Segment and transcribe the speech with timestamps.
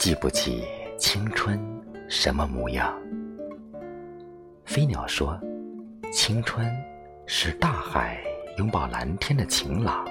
[0.00, 0.64] 记不起
[0.96, 1.60] 青春
[2.08, 2.98] 什么模样？
[4.64, 5.38] 飞鸟说
[6.10, 6.74] ：“青春
[7.26, 8.18] 是大海
[8.56, 10.06] 拥抱蓝天的晴朗。”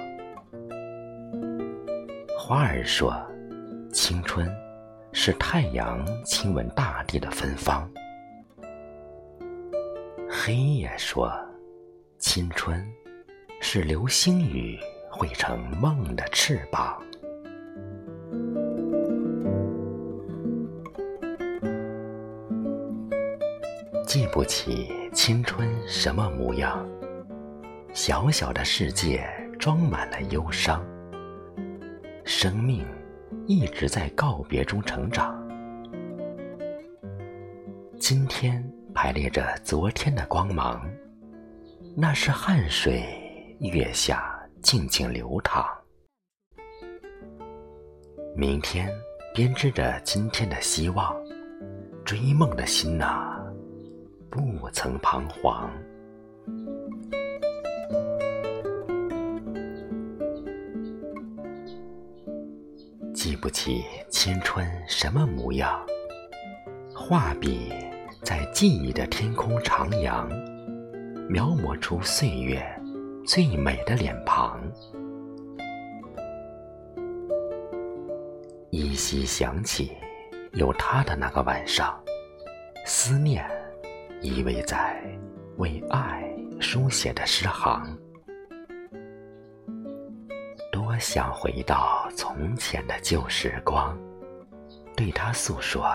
[2.38, 3.12] 花儿说
[3.92, 4.48] ：“青春
[5.12, 7.90] 是太阳亲吻大地的芬芳。”
[10.30, 11.32] 黑夜说
[12.16, 12.80] ：“青春
[13.60, 14.78] 是流星雨
[15.10, 17.02] 汇成梦的翅膀。”
[24.10, 26.84] 记不起青春什么模样，
[27.92, 29.24] 小小的世界
[29.56, 30.84] 装满了忧伤。
[32.24, 32.84] 生命
[33.46, 35.40] 一直在告别中成长。
[38.00, 40.84] 今天排列着昨天的光芒，
[41.96, 45.64] 那是汗水月下静静流淌。
[48.34, 48.92] 明天
[49.32, 51.14] 编织着今天的希望，
[52.04, 53.29] 追梦的心呐。
[54.30, 55.68] 不曾彷徨，
[63.12, 65.84] 记不起青春什么模样。
[66.94, 67.72] 画笔
[68.22, 70.28] 在记忆的天空徜徉，
[71.28, 72.64] 描摹出岁月
[73.26, 74.62] 最美的脸庞。
[78.70, 79.90] 依稀想起
[80.52, 82.00] 有他的那个晚上，
[82.86, 83.59] 思念。
[84.22, 85.02] 依偎在
[85.56, 87.98] 为爱书写的诗行，
[90.70, 93.98] 多想回到从前的旧时光，
[94.94, 95.90] 对他诉说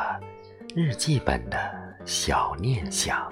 [0.75, 1.57] 日记本的
[2.03, 3.31] 小念想。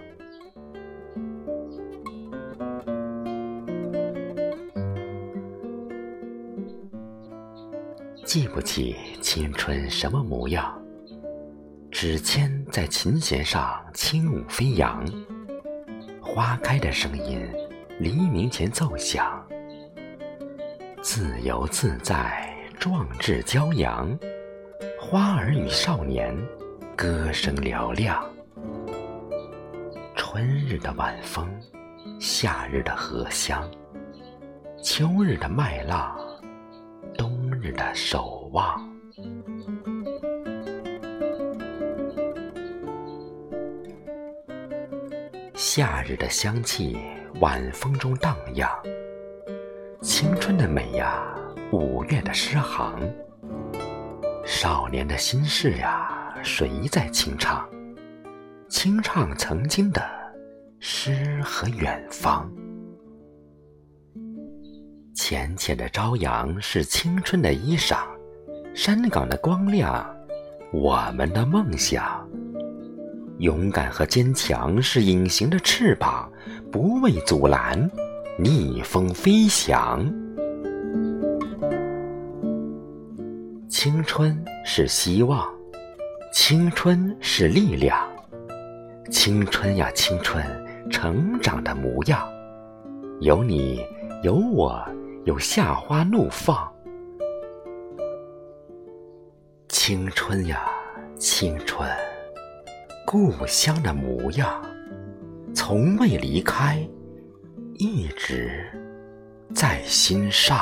[8.23, 10.82] 记不起青春什么模样。
[12.03, 15.05] 指尖在琴弦上轻舞飞扬，
[16.21, 17.49] 花开的声音
[17.97, 19.41] 黎明前奏响，
[21.01, 24.19] 自由自在，壮志骄阳，
[24.99, 26.37] 花儿与少年
[26.93, 28.21] 歌声嘹亮。
[30.13, 31.49] 春日的晚风，
[32.19, 33.65] 夏日的荷香，
[34.83, 36.19] 秋日的麦浪，
[37.17, 38.92] 冬日的守望。
[45.65, 46.97] 夏日的香气，
[47.39, 48.69] 晚风中荡漾。
[50.01, 51.23] 青春的美呀，
[51.71, 52.99] 五月的诗行。
[54.45, 57.65] 少年的心事呀，谁在清唱？
[58.67, 60.03] 清唱曾经的
[60.81, 62.51] 诗和远方。
[65.15, 67.99] 浅浅的朝阳是青春的衣裳，
[68.75, 70.05] 山岗的光亮，
[70.73, 72.27] 我们的梦想。
[73.43, 76.31] 勇敢和坚强是隐形的翅膀，
[76.71, 77.91] 不畏阻拦，
[78.39, 80.09] 逆风飞翔。
[83.67, 85.45] 青春是希望，
[86.31, 88.09] 青春是力量，
[89.11, 90.41] 青春呀青春，
[90.89, 92.25] 成长的模样，
[93.19, 93.85] 有你
[94.23, 94.81] 有我
[95.25, 96.71] 有夏花怒放。
[99.67, 100.65] 青春呀
[101.17, 101.85] 青春。
[103.13, 104.59] 故乡的模样，
[105.53, 106.83] 从未离开，
[107.75, 108.65] 一直
[109.53, 110.59] 在心上。